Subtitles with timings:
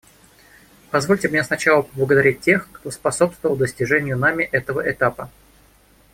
[0.89, 5.29] Позвольте мне сначала поблагодарить тех, кто способствовал достижению нами этого этапа.